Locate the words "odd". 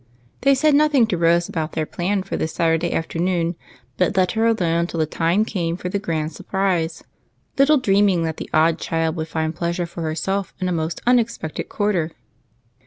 8.51-8.79